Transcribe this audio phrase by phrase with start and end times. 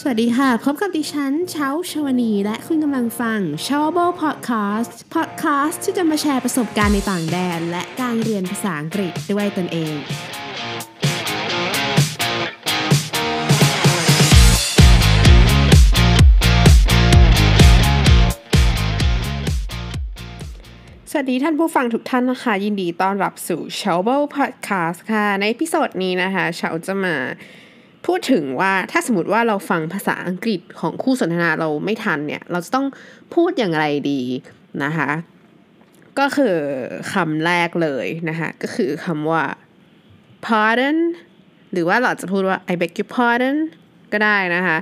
[0.00, 9.96] สวัสดีค่ะ พบกับดิฉันเช้าชวนี และคุณกำลังฟัง s h o w a b l e Podcast Podcast ที่จะมาแชร์ประสบการณ์ในต่างแดน และการเรียนภาษาอังกฤษด้วยตนเอง
[21.10, 27.16] สวัสดีท่านผู้ฟังทุกท่านนะคะ ยินดีต้อนรับสู่ s h o w b l e Podcast ค่ะ ในพิโซดนี้นะคะเชาจะมา
[28.06, 32.86] พูดถึงว่าถ้าสมมติว่าเราฟังภาษาอังกฤษของคู่สนทนาเราไม่ทันเนี่ย เราจะต้อง
[33.34, 34.20] พูดอย่างไรดี
[34.84, 35.10] นะคะ
[36.18, 36.56] ก็คือ
[37.12, 39.44] คำแรกเลยนะคะก็คือคำว่า
[40.46, 40.98] pardon
[41.72, 43.56] หรือว่าเราจะพูดว่า I beg your pardon
[44.12, 44.78] ก็ได้นะคะ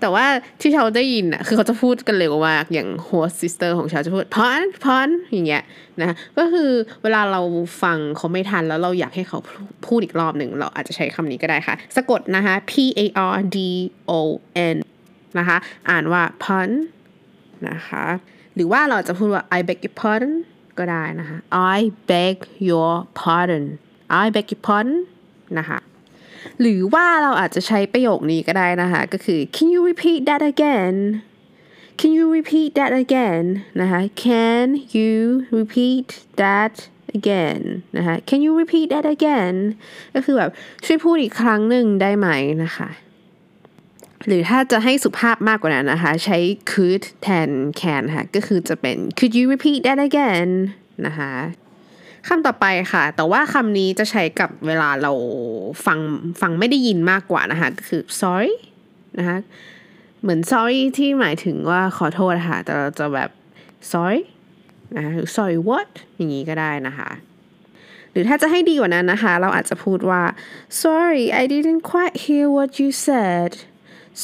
[0.00, 0.26] แต่ว่า
[0.60, 5.62] ที่เขาได้ยินอะคือเขาจะพูดกันเร็วมากอย่าง host sister ของเขาจะพูด pardon pardon อย่างเงี้ย
[6.00, 6.70] นะก็คือ
[7.02, 7.40] เวลาเรา
[7.82, 9.38] ฟังเขาไม่ทันแล้วเราอยากให้เขา
[9.86, 13.00] พูดอีกรอบหนึ่งเราอาจจะใช้คำนี้ก็ได้ค่ะ สะกดนะคะ P A
[13.32, 13.58] R D
[14.10, 14.12] O
[14.74, 14.76] N
[15.38, 15.56] นะคะ
[15.90, 16.72] อ่านว่า pardon
[17.68, 18.04] นะคะ
[18.54, 20.34] หรือว่าเราจะพูดว่า I beg your pardon
[20.78, 21.38] ก็ได้นะคะ
[21.76, 22.36] I beg
[22.68, 23.64] your pardon
[24.22, 24.98] I beg your pardon
[25.58, 25.78] นะคะ
[26.60, 30.94] หรือว่าเราอาจจะใช้ประโยคนี้ก็ได้นะคะ ก็คือ can you repeat that again
[32.00, 33.44] can you repeat that again
[33.80, 34.66] นะคะ can
[34.96, 35.12] you
[35.58, 36.08] repeat
[36.42, 36.74] that
[37.18, 37.62] again
[37.96, 39.54] นะคะ can you repeat that again
[40.14, 40.50] ก็คือแบบ
[40.84, 42.28] ช่วยพูดอีกครั้งหนึ่งได้ไหม
[42.64, 42.88] นะคะ
[44.26, 46.38] หรือถ้าจะให้สุภาพมากกว่านั้นนะคะ ใช้
[46.70, 47.50] could แทน
[47.80, 50.48] can ค่ะ ก็คือจะเป็น could you repeat that again
[51.06, 51.32] นะคะ
[52.28, 55.12] คำต่อไปค่ะ แต่ว่าคำนี้จะใช้กับเวลาเรา
[55.86, 55.98] ฟัง
[56.40, 58.54] ฟังไม่ได้ยินมากกว่านะคะก็คือ sorry
[59.18, 59.38] นะคะ
[60.22, 63.30] เหมือน sorry ที่หมายถึงว่าขอโทษค่ะ แต่เราจะแบบ
[63.92, 64.22] sorry
[64.96, 67.10] นะคะหรือ sorry what อย่างนี้ก็ได้นะคะ
[68.10, 70.22] หรือถ้าจะให้ดีกว่านั้นนะคะ เราอาจจะพูดว่า
[70.82, 73.50] sorry I didn't quite hear what you said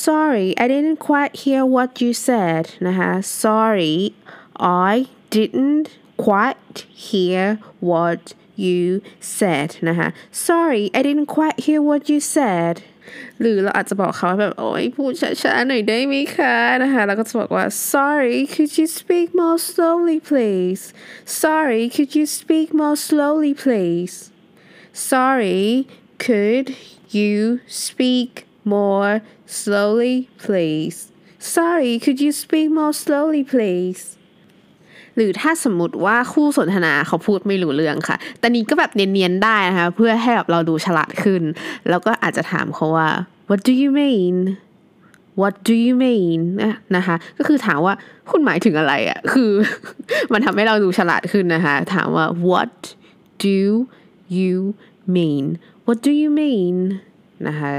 [0.06, 3.11] sorry I didn't quite hear what you said นะคะ
[3.45, 3.97] sorry
[4.91, 4.92] I
[5.34, 5.86] didn't
[6.26, 7.44] quite hear
[7.89, 8.22] what
[8.66, 8.80] you
[9.38, 10.08] said นะคะ
[10.48, 12.76] sorry I didn't quite hear what you said
[13.39, 20.83] หรือเราอาจจะบอกเขาแบบโอ้ยพูดช้าๆหน่อยได้ไหมคะนะคะแล้วก็จะบอกว่า sorry could you speak more slowly please
[21.44, 24.16] sorry could you speak more slowly please
[25.11, 25.61] sorry
[26.26, 26.67] could
[27.17, 27.36] you
[27.86, 28.32] speak
[28.76, 29.14] more
[29.60, 30.98] slowly please
[31.55, 34.04] sorry could you speak more slowly please
[35.17, 41.42] หรือถ้าสมมติว่าคู่สนทนาเขาพูดไม่รู้เรื่องค่ะ แต่นี้ก็แบบเนียนๆได้นะคะ เพื่อให้แบบเราดูฉลาดขึ้น
[41.89, 43.08] แล้วก็อาจจะถามเขาว่า
[43.48, 44.36] what do you mean
[45.40, 46.40] what do you mean
[46.96, 47.95] นะคะ ก็คือถามว่า
[48.30, 49.50] คุณหมายถึงอะไรอะ่ะ คือ
[50.33, 52.74] มันทำให้เราดูฉลาดขึ้นนะคะ ถามว่า what
[53.44, 53.58] do
[54.39, 54.56] you
[55.17, 55.44] mean
[55.86, 56.77] what do you mean
[57.48, 57.73] นะคะ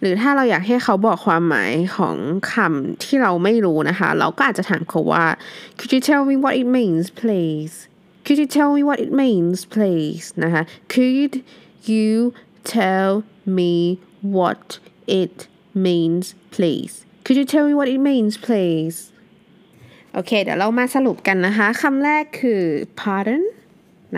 [0.00, 2.16] หรือถ้าเราอยากให้เขาบอกความหมายของ
[2.52, 5.24] คำที่เราไม่รู้นะคะ เราก็อาจจะถามเขาว่า
[5.78, 7.74] could you tell me what it means please
[8.24, 11.34] could you tell me what it means please นะคะ could
[11.92, 12.06] you
[12.76, 13.10] tell
[13.58, 13.74] me
[14.36, 14.64] what
[15.20, 15.34] it
[15.86, 16.94] means please
[17.24, 18.98] could you tell me what it means please
[20.12, 22.62] โอเค เดี๋ยวเรามาสรุปกันนะคะ คำแรกคือ
[23.00, 23.42] pardon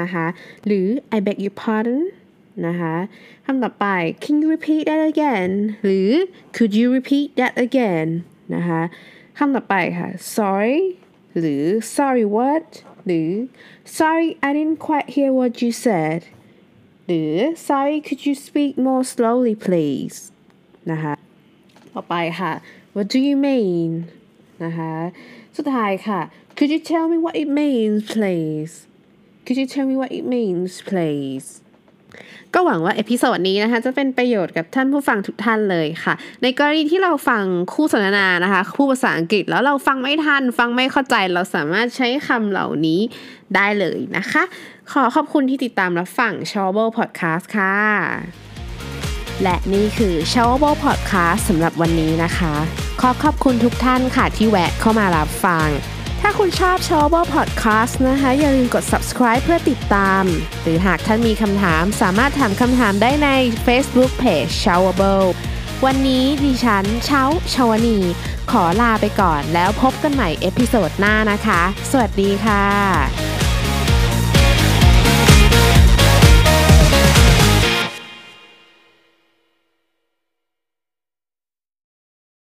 [0.01, 0.27] นะคะ
[0.67, 0.87] หรือ
[1.17, 2.01] I beg your pardon
[2.68, 2.96] นะคะ
[3.46, 3.86] คำต่อไป
[4.24, 5.52] can you repeat that again
[5.86, 6.12] หรือ
[6.56, 8.08] could you repeat that again
[8.56, 8.82] นะคะ
[9.38, 10.80] คำต่อไปค่ะ sorry
[11.40, 12.68] หรือ sorry what
[13.06, 13.32] หรือ
[13.98, 16.20] sorry I didn't quite hear what you said
[17.06, 17.34] หรือ
[17.68, 20.18] sorry could you speak more slowly please
[20.92, 21.14] นะคะ
[21.94, 22.54] ต่อไปค่ะ
[22.96, 23.90] what do you mean
[24.64, 24.94] นะคะ
[25.58, 26.22] สุดท้ายค่ะ
[26.58, 28.74] could you tell me what it means please
[29.46, 31.48] could you tell me what it means please
[32.55, 43.01] ก็หวังว่า episode นี้นะคะจะเป็นประโยชน์กับท่านผู้ฟังทุกท่านเลยค่ะ ในกรณีที่เราฟังคู่สนทนานะคะ คู่ภาษาอังกฤษแล้วเราฟังไม่ทัน ฟังไม่เข้าใจเราสามารถใช้คำเหล่านี้
[43.55, 44.43] ได้เลยนะคะ
[44.93, 47.79] ขอขอบคุณที่ติดตามรับฟัง s h o w a b l e Podcast ค่ะ
[49.43, 52.55] และนี่คือ s h o w a b l e Podcast สำหรับวันนี้นะคะ
[53.01, 55.69] ขอขอบคุณทุกท่านค่ะที่แวะเข้ามารับฟัง
[56.27, 60.25] ถ้าคุณชอบ s h o w a b l e Podcast นะคะ อย่าลืมกด subscribe เพื่อติดตาม
[60.63, 63.29] หรือหากท่านมีคำถามสามารถถามคำถามได้ใน
[63.67, 65.29] Facebook Page s h o w a b l e
[65.85, 67.23] วันนี้ดิฉันเช้า
[67.55, 67.99] ชาวนี
[68.51, 73.44] ขอลาไปก่อนแล้วพบกันใหม่ episode หน้านะคะ สวัสดีค่ะ